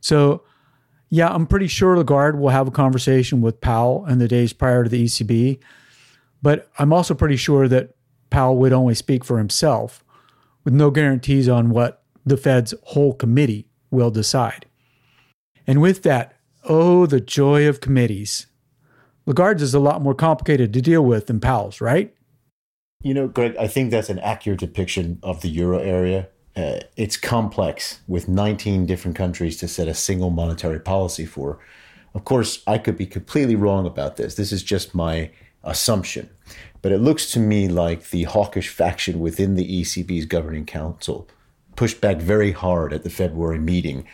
So, 0.00 0.42
yeah, 1.08 1.28
I'm 1.28 1.46
pretty 1.46 1.66
sure 1.66 1.96
Lagarde 1.96 2.38
will 2.38 2.50
have 2.50 2.68
a 2.68 2.72
conversation 2.72 3.40
with 3.40 3.60
Powell 3.60 4.06
in 4.06 4.18
the 4.18 4.28
days 4.28 4.52
prior 4.52 4.84
to 4.84 4.90
the 4.90 5.04
ECB, 5.04 5.58
but 6.42 6.70
I'm 6.78 6.92
also 6.92 7.14
pretty 7.14 7.36
sure 7.36 7.68
that 7.68 7.94
Powell 8.30 8.56
would 8.58 8.72
only 8.72 8.94
speak 8.94 9.24
for 9.24 9.38
himself 9.38 10.04
with 10.64 10.72
no 10.72 10.90
guarantees 10.90 11.48
on 11.48 11.70
what 11.70 12.02
the 12.24 12.36
Fed's 12.36 12.74
whole 12.84 13.12
committee 13.12 13.68
will 13.90 14.10
decide. 14.10 14.66
And 15.66 15.80
with 15.80 16.02
that, 16.02 16.36
oh, 16.64 17.06
the 17.06 17.20
joy 17.20 17.68
of 17.68 17.80
committees. 17.80 18.46
Lagarde's 19.26 19.62
is 19.62 19.74
a 19.74 19.80
lot 19.80 20.02
more 20.02 20.14
complicated 20.14 20.72
to 20.72 20.80
deal 20.80 21.04
with 21.04 21.26
than 21.26 21.40
Powell's, 21.40 21.80
right? 21.80 22.14
You 23.02 23.14
know, 23.14 23.28
Greg, 23.28 23.56
I 23.58 23.66
think 23.66 23.90
that's 23.90 24.10
an 24.10 24.18
accurate 24.18 24.60
depiction 24.60 25.18
of 25.22 25.40
the 25.40 25.48
euro 25.48 25.78
area. 25.78 26.28
Uh, 26.60 26.80
it's 26.96 27.16
complex 27.16 28.00
with 28.06 28.28
19 28.28 28.84
different 28.84 29.16
countries 29.16 29.56
to 29.56 29.66
set 29.66 29.88
a 29.88 29.94
single 29.94 30.28
monetary 30.28 30.78
policy 30.78 31.24
for. 31.24 31.58
Of 32.14 32.24
course, 32.24 32.62
I 32.66 32.76
could 32.76 32.98
be 32.98 33.06
completely 33.06 33.56
wrong 33.56 33.86
about 33.86 34.16
this. 34.16 34.34
This 34.34 34.52
is 34.52 34.62
just 34.62 34.94
my 34.94 35.30
assumption. 35.64 36.28
But 36.82 36.92
it 36.92 36.98
looks 36.98 37.30
to 37.32 37.38
me 37.38 37.68
like 37.68 38.10
the 38.10 38.24
hawkish 38.24 38.68
faction 38.68 39.20
within 39.20 39.54
the 39.54 39.80
ECB's 39.80 40.26
governing 40.26 40.66
council 40.66 41.28
pushed 41.76 42.02
back 42.02 42.18
very 42.18 42.52
hard 42.52 42.92
at 42.92 43.04
the 43.04 43.10
February 43.10 43.58
meeting, 43.58 44.06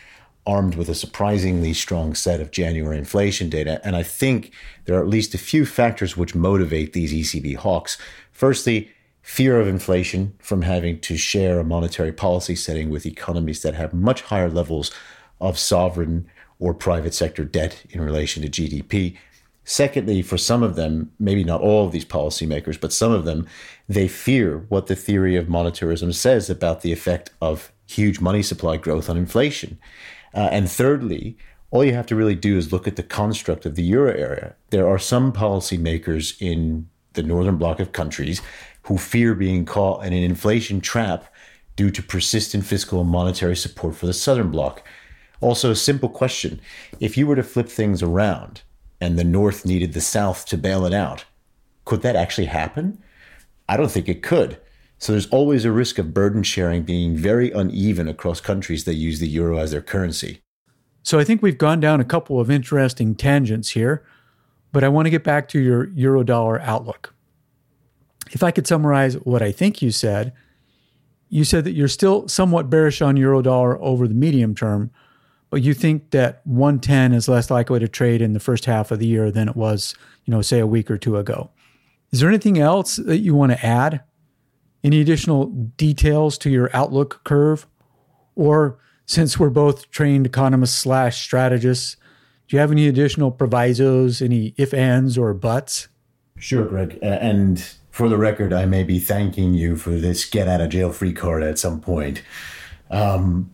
armed 0.45 0.75
with 0.75 0.87
a 0.87 0.95
surprisingly 0.95 1.73
strong 1.73 2.13
set 2.13 2.39
of 2.39 2.51
January 2.51 2.97
inflation 2.97 3.49
data. 3.49 3.81
And 3.83 3.93
I 3.93 4.03
think 4.03 4.53
there 4.85 4.95
are 4.95 5.01
at 5.01 5.09
least 5.09 5.33
a 5.33 5.37
few 5.37 5.65
factors 5.65 6.15
which 6.15 6.33
motivate 6.33 6.93
these 6.93 7.13
ECB 7.13 7.57
hawks. 7.57 7.97
Firstly, 8.31 8.89
fear 9.27 9.59
of 9.59 9.67
inflation 9.67 10.33
from 10.39 10.61
having 10.61 10.97
to 10.97 11.17
share 11.17 11.59
a 11.59 11.63
monetary 11.63 12.13
policy 12.13 12.55
setting 12.55 12.89
with 12.89 13.05
economies 13.05 13.61
that 13.61 13.75
have 13.75 13.93
much 13.93 14.21
higher 14.21 14.49
levels 14.49 14.89
of 15.41 15.59
sovereign 15.59 16.25
or 16.59 16.73
private 16.73 17.13
sector 17.13 17.43
debt 17.43 17.83
in 17.89 17.99
relation 17.99 18.41
to 18.41 18.49
GDP. 18.49 19.17
Secondly, 19.65 20.21
for 20.21 20.37
some 20.37 20.63
of 20.63 20.77
them, 20.77 21.11
maybe 21.19 21.43
not 21.43 21.59
all 21.59 21.85
of 21.85 21.91
these 21.91 22.05
policymakers, 22.05 22.79
but 22.79 22.93
some 22.93 23.11
of 23.11 23.25
them, 23.25 23.45
they 23.89 24.07
fear 24.07 24.59
what 24.69 24.87
the 24.87 24.95
theory 24.95 25.35
of 25.35 25.47
monetarism 25.47 26.13
says 26.13 26.49
about 26.49 26.79
the 26.79 26.93
effect 26.93 27.29
of 27.41 27.73
huge 27.85 28.21
money 28.21 28.41
supply 28.41 28.77
growth 28.77 29.09
on 29.09 29.17
inflation. 29.17 29.77
Uh, 30.33 30.47
and 30.53 30.71
thirdly, 30.71 31.37
all 31.69 31.83
you 31.83 31.93
have 31.93 32.07
to 32.07 32.15
really 32.15 32.33
do 32.33 32.57
is 32.57 32.71
look 32.71 32.87
at 32.87 32.95
the 32.95 33.03
construct 33.03 33.65
of 33.65 33.75
the 33.75 33.83
euro 33.83 34.13
area. 34.13 34.55
There 34.69 34.87
are 34.87 34.97
some 34.97 35.33
policymakers 35.33 36.41
in 36.41 36.87
the 37.17 37.23
northern 37.23 37.57
bloc 37.57 37.81
of 37.81 37.91
countries 37.91 38.41
who 38.87 38.97
fear 38.97 39.35
being 39.35 39.65
caught 39.65 40.05
in 40.05 40.13
an 40.13 40.23
inflation 40.23 40.79
trap 40.79 41.33
due 41.75 41.91
to 41.91 42.01
persistent 42.01 42.65
fiscal 42.65 43.01
and 43.01 43.09
monetary 43.09 43.55
support 43.55 43.95
for 43.95 44.05
the 44.05 44.13
southern 44.13 44.49
bloc. 44.49 44.81
Also, 45.41 45.71
a 45.71 45.75
simple 45.75 46.09
question 46.09 46.59
if 46.99 47.17
you 47.17 47.27
were 47.27 47.35
to 47.35 47.43
flip 47.43 47.67
things 47.67 48.01
around 48.01 48.61
and 49.01 49.19
the 49.19 49.23
North 49.23 49.65
needed 49.65 49.93
the 49.93 50.01
South 50.01 50.45
to 50.45 50.57
bail 50.57 50.85
it 50.85 50.93
out, 50.93 51.25
could 51.85 52.01
that 52.01 52.15
actually 52.15 52.47
happen? 52.47 53.01
I 53.69 53.75
don't 53.75 53.91
think 53.91 54.07
it 54.07 54.23
could. 54.23 54.57
So 54.99 55.11
there's 55.11 55.27
always 55.27 55.65
a 55.65 55.71
risk 55.71 55.99
of 55.99 56.13
burden 56.13 56.41
sharing 56.41 56.83
being 56.83 57.15
very 57.15 57.51
uneven 57.51 58.07
across 58.07 58.41
countries 58.41 58.85
that 58.85 58.95
use 58.95 59.19
the 59.19 59.27
euro 59.27 59.57
as 59.57 59.71
their 59.71 59.81
currency. 59.81 60.41
So 61.03 61.19
I 61.19 61.23
think 61.23 61.41
we've 61.41 61.57
gone 61.57 61.79
down 61.79 61.99
a 61.99 62.05
couple 62.05 62.39
of 62.39 62.49
interesting 62.49 63.15
tangents 63.15 63.71
here, 63.71 64.05
but 64.71 64.83
I 64.83 64.87
want 64.87 65.05
to 65.05 65.09
get 65.11 65.23
back 65.23 65.49
to 65.49 65.59
your 65.59 65.89
euro 65.89 66.23
dollar 66.23 66.59
outlook. 66.61 67.13
If 68.31 68.43
I 68.43 68.51
could 68.51 68.67
summarize 68.67 69.15
what 69.15 69.41
I 69.41 69.51
think 69.51 69.81
you 69.81 69.91
said, 69.91 70.33
you 71.29 71.43
said 71.43 71.63
that 71.65 71.73
you're 71.73 71.87
still 71.87 72.27
somewhat 72.27 72.69
bearish 72.69 73.01
on 73.01 73.17
euro 73.17 73.41
dollar 73.41 73.81
over 73.81 74.07
the 74.07 74.13
medium 74.13 74.55
term, 74.55 74.91
but 75.49 75.61
you 75.61 75.73
think 75.73 76.11
that 76.11 76.41
110 76.45 77.13
is 77.13 77.27
less 77.27 77.49
likely 77.49 77.79
to 77.79 77.87
trade 77.87 78.21
in 78.21 78.33
the 78.33 78.39
first 78.39 78.65
half 78.65 78.91
of 78.91 78.99
the 78.99 79.07
year 79.07 79.31
than 79.31 79.49
it 79.49 79.55
was, 79.55 79.95
you 80.25 80.31
know, 80.31 80.41
say 80.41 80.59
a 80.59 80.67
week 80.67 80.89
or 80.91 80.97
two 80.97 81.17
ago. 81.17 81.49
Is 82.11 82.19
there 82.19 82.29
anything 82.29 82.57
else 82.57 82.97
that 82.97 83.19
you 83.19 83.35
want 83.35 83.51
to 83.51 83.65
add? 83.65 84.03
Any 84.83 85.01
additional 85.01 85.47
details 85.47 86.37
to 86.39 86.49
your 86.49 86.69
outlook 86.73 87.21
curve? 87.23 87.67
Or 88.35 88.77
since 89.05 89.39
we're 89.39 89.49
both 89.49 89.89
trained 89.89 90.25
economists 90.25 90.77
slash 90.77 91.21
strategists, 91.21 91.97
do 92.47 92.55
you 92.55 92.59
have 92.61 92.71
any 92.71 92.87
additional 92.87 93.31
provisos, 93.31 94.21
any 94.21 94.53
if 94.57 94.73
ands 94.73 95.17
or 95.17 95.33
buts? 95.33 95.89
Sure, 96.37 96.65
Greg. 96.65 96.97
And 97.01 97.63
for 97.97 98.07
the 98.09 98.17
record, 98.17 98.53
I 98.53 98.67
may 98.67 98.83
be 98.83 98.99
thanking 98.99 99.55
you 99.55 99.75
for 99.75 99.89
this 99.89 100.23
get 100.23 100.47
out 100.47 100.61
of 100.61 100.69
jail 100.69 100.91
free 100.91 101.13
card 101.13 101.41
at 101.41 101.57
some 101.57 101.81
point. 101.81 102.21
Um, 102.91 103.51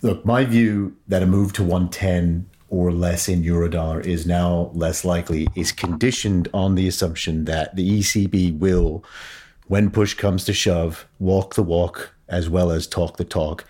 look, 0.00 0.24
my 0.24 0.44
view 0.44 0.96
that 1.08 1.24
a 1.24 1.26
move 1.26 1.52
to 1.54 1.64
110 1.64 2.48
or 2.68 2.92
less 2.92 3.28
in 3.28 3.42
eurodollar 3.42 4.06
is 4.06 4.28
now 4.28 4.70
less 4.74 5.04
likely 5.04 5.48
is 5.56 5.72
conditioned 5.72 6.46
on 6.54 6.76
the 6.76 6.86
assumption 6.86 7.46
that 7.46 7.74
the 7.74 7.98
ECB 7.98 8.56
will, 8.56 9.04
when 9.66 9.90
push 9.90 10.14
comes 10.14 10.44
to 10.44 10.52
shove, 10.52 11.04
walk 11.18 11.56
the 11.56 11.62
walk 11.64 12.14
as 12.28 12.48
well 12.48 12.70
as 12.70 12.86
talk 12.86 13.16
the 13.16 13.24
talk. 13.24 13.64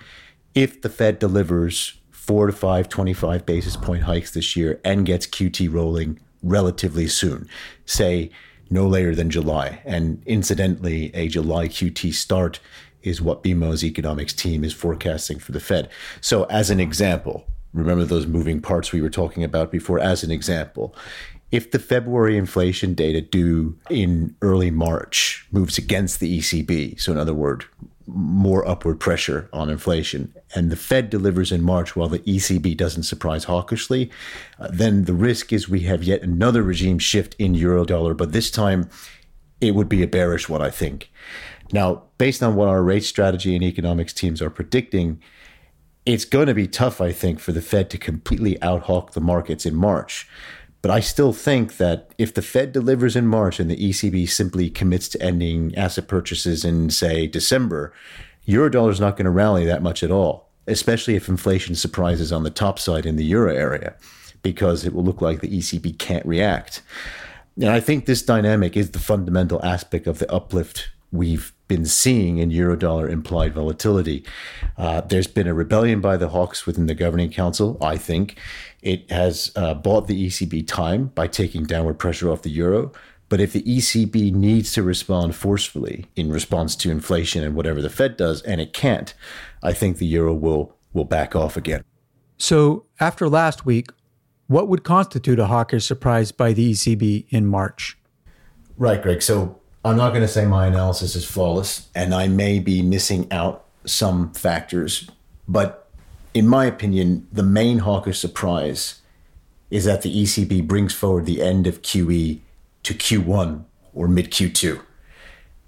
If 0.55 0.83
the 0.83 0.91
Fed 0.91 1.19
delivers 1.19 1.99
four 2.11 2.47
to 2.47 2.53
five 2.53 2.91
25 2.91 3.47
basis 3.47 3.75
point 3.75 4.03
hikes 4.03 4.33
this 4.33 4.55
year 4.55 4.79
and 4.85 5.07
gets 5.07 5.27
QT 5.27 5.73
rolling 5.73 6.21
relatively 6.43 7.09
soon, 7.09 7.49
say 7.87 8.31
no 8.71 8.87
later 8.87 9.15
than 9.15 9.31
July. 9.31 9.81
And 9.85 10.23
incidentally, 10.27 11.11
a 11.15 11.29
July 11.29 11.69
QT 11.69 12.13
start 12.15 12.61
is 13.03 13.21
what 13.21 13.43
BMO's 13.43 13.85
economics 13.85 14.33
team 14.33 14.65
is 14.65 14.73
forecasting 14.73 15.39
for 15.39 15.53
the 15.53 15.61
Fed. 15.61 15.91
So, 16.21 16.45
as 16.45 16.71
an 16.71 16.81
example, 16.81 17.47
remember 17.73 18.05
those 18.05 18.27
moving 18.27 18.61
parts 18.61 18.93
we 18.93 19.03
were 19.03 19.11
talking 19.11 19.45
about 19.45 19.71
before? 19.71 19.99
As 19.99 20.25
an 20.25 20.31
example, 20.31 20.95
if 21.51 21.71
the 21.71 21.79
February 21.79 22.37
inflation 22.37 22.95
data 22.95 23.21
due 23.21 23.79
in 23.89 24.35
early 24.43 24.71
March 24.71 25.47
moves 25.53 25.79
against 25.79 26.19
the 26.19 26.39
ECB, 26.39 27.01
so 27.01 27.13
in 27.13 27.19
other 27.19 27.35
words, 27.35 27.67
more 28.07 28.67
upward 28.69 29.01
pressure 29.01 29.49
on 29.53 29.71
inflation, 29.71 30.35
and 30.55 30.71
the 30.71 30.77
Fed 30.77 31.11
delivers 31.11 31.51
in 31.51 31.63
March 31.63 31.97
while 31.97 32.09
the 32.09 32.19
ECB 32.21 32.77
doesn't 32.77 33.05
surprise 33.05 33.45
hawkishly, 33.45 34.11
uh, 34.59 34.69
then 34.71 35.05
the 35.05 35.15
risk 35.15 35.53
is 35.53 35.69
we 35.69 35.81
have 35.81 36.03
yet 36.03 36.23
another 36.23 36.63
regime 36.63 36.99
shift 36.99 37.35
in 37.39 37.55
eurodollar, 37.55 38.17
but 38.17 38.33
this 38.33 38.51
time 38.51 38.89
it 39.61 39.75
would 39.75 39.89
be 39.89 40.03
a 40.03 40.07
bearish 40.07 40.49
one, 40.49 40.61
I 40.61 40.71
think. 40.71 41.11
Now, 41.73 42.05
based 42.19 42.43
on 42.43 42.55
what 42.55 42.69
our 42.69 42.83
rate 42.83 43.05
strategy 43.05 43.55
and 43.55 43.65
economics 43.65 44.13
teams 44.13 44.43
are 44.43 44.51
predicting, 44.51 45.21
it's 46.07 46.27
going 46.27 46.49
to 46.49 46.55
be 46.55 46.69
tough, 46.69 47.01
I 47.01 47.13
think, 47.13 47.41
for 47.41 47.53
the 47.53 47.63
Fed 47.63 47.89
to 47.91 47.99
completely 47.99 48.61
outhawk 48.63 49.13
the 49.13 49.21
markets 49.21 49.65
in 49.65 49.75
March. 49.75 50.29
But 50.85 50.91
I 50.91 51.01
still 51.01 51.33
think 51.33 51.79
that 51.79 52.11
if 52.19 52.35
the 52.35 52.43
Fed 52.43 52.73
delivers 52.73 53.17
in 53.17 53.27
March 53.27 53.59
and 53.59 53.71
the 53.71 53.89
ECB 53.89 54.29
simply 54.29 54.69
commits 54.69 55.09
to 55.09 55.23
ending 55.23 55.75
asset 55.77 56.09
purchases 56.09 56.63
in, 56.63 56.91
say, 56.91 57.27
December, 57.27 57.91
Eurodollar 58.47 58.91
is 58.91 59.01
not 59.01 59.17
going 59.17 59.25
to 59.25 59.31
rally 59.31 59.65
that 59.65 59.83
much 59.83 60.03
at 60.03 60.11
all, 60.11 60.51
especially 60.67 61.17
if 61.17 61.27
inflation 61.27 61.75
surprises 61.75 62.33
on 62.33 62.43
the 62.43 62.51
top 62.51 62.79
side 62.79 63.07
in 63.07 63.17
the 63.17 63.25
euro 63.25 63.57
area, 63.57 63.95
because 64.43 64.85
it 64.85 64.93
will 64.93 65.03
look 65.03 65.23
like 65.23 65.41
the 65.41 65.49
ECB 65.49 65.99
can't 65.99 66.27
react. 66.27 66.83
And 67.57 67.71
I 67.71 67.81
think 67.81 68.05
this 68.05 68.21
dynamic 68.21 68.77
is 68.77 68.91
the 68.91 68.99
fundamental 68.99 69.65
aspect 69.65 70.07
of 70.07 70.19
the 70.19 70.31
uplift 70.31 70.91
we've 71.11 71.55
been 71.67 71.87
seeing 71.87 72.39
in 72.39 72.51
eurodollar 72.51 73.09
implied 73.09 73.55
volatility. 73.55 74.25
Uh, 74.77 75.01
there's 75.01 75.27
been 75.27 75.47
a 75.47 75.55
rebellion 75.55 76.01
by 76.01 76.17
the 76.17 76.29
hawks 76.29 76.67
within 76.67 76.87
the 76.87 76.95
governing 76.95 77.31
council, 77.31 77.79
I 77.81 77.97
think. 77.97 78.37
It 78.85 79.11
has 79.11 79.51
uh, 79.57 79.73
bought 79.73 80.07
the 80.09 80.27
ECB 80.27 80.69
time 80.69 81.07
by 81.07 81.27
taking 81.27 81.65
downward 81.65 81.99
pressure 81.99 82.31
off 82.31 82.43
the 82.43 82.51
euro. 82.51 82.93
But 83.31 83.41
if 83.41 83.55
the 83.55 83.63
ECB 83.63 84.33
needs 84.33 84.73
to 84.75 84.83
respond 84.83 85.35
forcefully 85.35 86.05
in 86.15 86.31
response 86.31 86.77
to 86.77 86.91
inflation 86.91 87.43
and 87.43 87.57
whatever 87.57 87.81
the 87.81 87.89
Fed 87.89 88.19
does, 88.19 88.43
and 88.43 88.61
it 88.61 88.75
can't, 88.75 89.15
I 89.63 89.73
think 89.73 89.97
the 89.97 90.07
euro 90.07 90.35
will 90.35 90.77
will 90.93 91.07
back 91.07 91.35
off 91.35 91.57
again. 91.57 91.83
So 92.37 92.85
after 93.01 93.29
last 93.29 93.65
week, 93.65 93.91
what 94.47 94.69
would 94.69 94.85
constitute 94.85 95.39
a 95.39 95.47
hawkish 95.47 95.85
surprise 95.85 96.31
by 96.31 96.53
the 96.53 96.73
ECB 96.73 97.25
in 97.31 97.47
March? 97.47 97.99
Right, 98.77 99.03
Greg. 99.03 99.23
So 99.23 99.59
I'm 99.85 99.97
not 99.97 100.11
going 100.11 100.23
to 100.23 100.29
say 100.29 100.45
my 100.45 100.67
analysis 100.67 101.17
is 101.17 101.25
flawless, 101.25 101.89
and 101.95 102.15
I 102.15 102.29
may 102.29 102.59
be 102.59 102.83
missing 102.83 103.33
out 103.33 103.65
some 103.87 104.33
factors, 104.35 105.09
but 105.49 105.84
in 106.35 106.49
my 106.49 106.67
opinion, 106.67 107.29
the 107.33 107.45
main 107.45 107.79
hawkish 107.79 108.19
surprise 108.19 109.01
is 109.71 109.85
that 109.85 110.03
the 110.03 110.23
ECB 110.23 110.67
brings 110.67 110.93
forward 110.93 111.25
the 111.25 111.41
end 111.41 111.67
of 111.67 111.81
QE 111.81 112.41
to 112.83 112.95
Q1 112.95 113.65
or 113.95 114.09
mid 114.09 114.31
Q2 114.33 114.81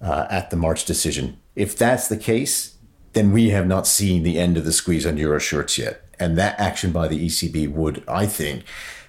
uh, 0.00 0.26
at 0.28 0.50
the 0.50 0.56
March 0.56 0.84
decision. 0.84 1.38
If 1.54 1.78
that's 1.78 2.08
the 2.08 2.16
case, 2.16 2.76
then 3.12 3.32
we 3.32 3.50
have 3.50 3.66
not 3.66 3.86
seen 3.86 4.24
the 4.24 4.38
end 4.38 4.56
of 4.56 4.64
the 4.64 4.72
squeeze 4.72 5.06
on 5.06 5.16
euro 5.16 5.38
shorts 5.38 5.78
yet. 5.78 6.02
And 6.18 6.36
that 6.36 6.58
action 6.58 6.92
by 6.92 7.08
the 7.08 7.26
ECB 7.26 7.72
would, 7.72 8.02
I 8.08 8.26
think, 8.26 8.64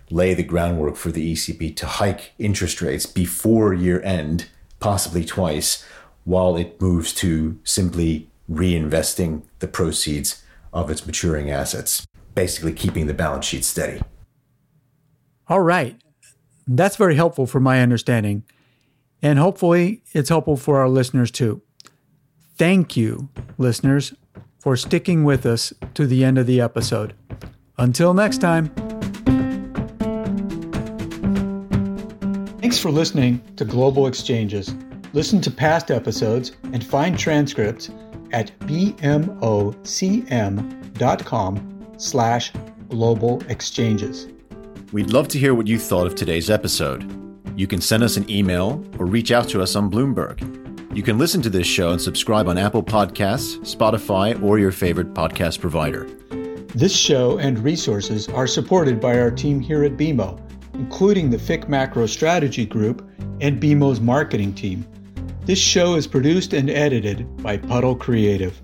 lay 0.10 0.34
the 0.34 0.44
groundwork 0.44 0.96
for 0.96 1.12
the 1.12 1.34
ECB 1.34 1.76
to 1.78 1.86
hike 1.86 2.32
interest 2.38 2.82
rates 2.82 3.06
before 3.06 3.74
year 3.74 4.02
end 4.04 4.48
possibly 4.80 5.26
twice, 5.26 5.84
while 6.24 6.56
it 6.56 6.80
moves 6.80 7.14
to 7.14 7.60
simply 7.64 8.30
reinvesting 8.50 9.42
the 9.60 9.68
proceeds 9.68 10.44
of 10.78 10.90
its 10.90 11.06
maturing 11.06 11.50
assets, 11.50 12.06
basically 12.36 12.74
keeping 12.74 13.08
the 13.08 13.14
balance 13.14 13.46
sheet 13.46 13.66
steady. 13.66 14.02
All 15.48 15.62
right. 15.62 16.00
That's 16.68 16.98
very 16.98 17.16
helpful 17.16 17.48
for 17.48 17.60
my 17.60 17.82
understanding. 17.82 18.44
And 19.22 19.40
hopefully, 19.40 20.04
it's 20.12 20.30
helpful 20.30 20.58
for 20.58 20.80
our 20.80 20.90
listeners 20.90 21.32
too. 21.32 21.62
Thank 22.58 22.98
you, 22.98 23.30
listeners, 23.58 24.14
for 24.60 24.76
sticking 24.76 25.24
with 25.24 25.46
us 25.46 25.74
to 25.94 26.06
the 26.06 26.24
end 26.24 26.38
of 26.38 26.46
the 26.46 26.62
episode. 26.62 27.14
Until 27.78 28.14
next 28.14 28.40
time. 28.40 28.70
Thanks 32.60 32.78
for 32.78 32.92
listening 32.92 33.42
to 33.56 33.66
Global 33.66 34.08
Exchanges. 34.08 34.76
Listen 35.14 35.40
to 35.42 35.50
past 35.50 35.90
episodes 35.90 36.52
and 36.74 36.84
find 36.84 37.18
transcripts 37.18 37.90
at 38.34 38.58
bmocm.com 38.60 39.38
slash 41.98 42.52
global 42.90 43.42
exchanges. 43.50 44.28
We'd 44.94 45.12
love 45.12 45.28
to 45.30 45.40
hear 45.40 45.54
what 45.54 45.68
you 45.68 45.78
thought 45.80 46.08
of 46.08 46.16
today's 46.16 46.50
episode. 46.50 47.12
You 47.58 47.68
can 47.68 47.82
send 47.82 48.04
us 48.04 48.18
an 48.18 48.30
email 48.30 48.86
or 49.00 49.06
reach 49.06 49.32
out 49.32 49.50
to 49.50 49.62
us 49.62 49.76
on 49.76 49.92
Bloomberg. 49.92 50.96
You 50.96 51.04
can 51.04 51.18
listen 51.18 51.42
to 51.42 51.50
this 51.50 51.68
show 51.68 51.92
and 51.92 52.02
subscribe 52.02 52.48
on 52.48 52.58
Apple 52.58 52.84
Podcasts, 52.84 53.60
Spotify, 53.60 54.42
or 54.42 54.58
your 54.60 54.72
favorite 54.72 55.14
podcast 55.14 55.60
provider. 55.60 56.06
This 56.74 56.96
show 56.96 57.38
and 57.40 57.60
resources 57.60 58.30
are 58.30 58.48
supported 58.48 59.02
by 59.02 59.20
our 59.20 59.32
team 59.32 59.60
here 59.60 59.84
at 59.84 59.98
BMO, 59.98 60.40
including 60.74 61.30
the 61.30 61.38
FIC 61.38 61.68
Macro 61.68 62.06
Strategy 62.06 62.66
Group 62.66 63.08
and 63.42 63.62
BMO's 63.62 64.00
marketing 64.00 64.54
team. 64.54 64.86
This 65.48 65.60
show 65.60 65.96
is 65.96 66.08
produced 66.08 66.52
and 66.52 66.70
edited 66.70 67.42
by 67.42 67.56
Puddle 67.56 67.96
Creative. 67.96 68.62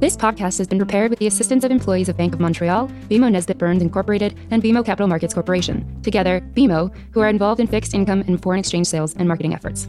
This 0.00 0.16
podcast 0.16 0.58
has 0.58 0.66
been 0.66 0.78
prepared 0.80 1.10
with 1.10 1.20
the 1.20 1.28
assistance 1.28 1.62
of 1.62 1.70
employees 1.70 2.08
of 2.08 2.16
Bank 2.16 2.34
of 2.34 2.40
Montreal, 2.40 2.88
BMO 3.08 3.30
Nesbitt 3.30 3.56
Burns 3.56 3.82
Incorporated, 3.82 4.36
and 4.50 4.60
BMO 4.60 4.84
Capital 4.84 5.06
Markets 5.06 5.32
Corporation. 5.32 5.86
Together, 6.02 6.40
BMO, 6.54 6.92
who 7.12 7.20
are 7.20 7.28
involved 7.28 7.60
in 7.60 7.68
fixed 7.68 7.94
income 7.94 8.24
and 8.26 8.42
foreign 8.42 8.58
exchange 8.58 8.88
sales 8.88 9.14
and 9.14 9.28
marketing 9.28 9.54
efforts. 9.54 9.88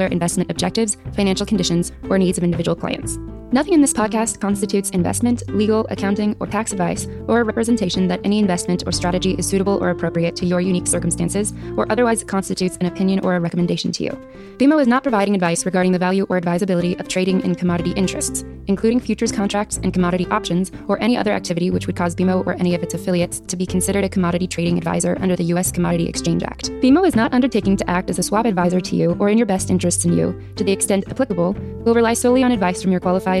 investment 0.07 0.51
objectives, 0.51 0.97
financial 1.13 1.45
conditions, 1.45 1.91
or 2.09 2.17
needs 2.17 2.37
of 2.37 2.43
individual 2.43 2.75
clients. 2.75 3.17
Nothing 3.53 3.73
in 3.73 3.81
this 3.81 3.91
podcast 3.91 4.39
constitutes 4.39 4.91
investment, 4.91 5.43
legal, 5.49 5.85
accounting, 5.89 6.37
or 6.39 6.47
tax 6.47 6.71
advice, 6.71 7.05
or 7.27 7.41
a 7.41 7.43
representation 7.43 8.07
that 8.07 8.21
any 8.23 8.39
investment 8.39 8.83
or 8.87 8.93
strategy 8.93 9.33
is 9.33 9.45
suitable 9.45 9.77
or 9.83 9.89
appropriate 9.89 10.37
to 10.37 10.45
your 10.45 10.61
unique 10.61 10.87
circumstances, 10.87 11.53
or 11.75 11.85
otherwise 11.91 12.23
constitutes 12.23 12.77
an 12.77 12.85
opinion 12.85 13.19
or 13.25 13.35
a 13.35 13.41
recommendation 13.41 13.91
to 13.91 14.05
you. 14.05 14.11
BMO 14.55 14.79
is 14.79 14.87
not 14.87 15.03
providing 15.03 15.35
advice 15.35 15.65
regarding 15.65 15.91
the 15.91 15.99
value 15.99 16.25
or 16.29 16.37
advisability 16.37 16.97
of 16.97 17.09
trading 17.09 17.41
in 17.41 17.53
commodity 17.53 17.91
interests, 17.91 18.45
including 18.67 19.01
futures 19.01 19.33
contracts 19.33 19.81
and 19.83 19.93
commodity 19.93 20.25
options, 20.27 20.71
or 20.87 21.01
any 21.01 21.17
other 21.17 21.33
activity 21.33 21.71
which 21.71 21.87
would 21.87 21.97
cause 21.97 22.15
BMO 22.15 22.47
or 22.47 22.53
any 22.53 22.73
of 22.73 22.81
its 22.81 22.93
affiliates 22.93 23.41
to 23.41 23.57
be 23.57 23.65
considered 23.65 24.05
a 24.05 24.09
commodity 24.09 24.47
trading 24.47 24.77
advisor 24.77 25.17
under 25.19 25.35
the 25.35 25.43
U.S. 25.45 25.73
Commodity 25.73 26.07
Exchange 26.07 26.43
Act. 26.43 26.69
BMO 26.79 27.05
is 27.05 27.17
not 27.17 27.33
undertaking 27.33 27.75
to 27.75 27.89
act 27.89 28.09
as 28.09 28.17
a 28.17 28.23
swap 28.23 28.45
advisor 28.45 28.79
to 28.79 28.95
you 28.95 29.17
or 29.19 29.27
in 29.27 29.37
your 29.37 29.47
best 29.47 29.69
interests 29.69 30.05
in 30.05 30.13
you, 30.13 30.41
to 30.55 30.63
the 30.63 30.71
extent 30.71 31.03
applicable, 31.09 31.51
will 31.83 31.95
rely 31.95 32.13
solely 32.13 32.43
on 32.43 32.51
advice 32.53 32.81
from 32.81 32.91
your 32.91 33.01
qualified 33.01 33.40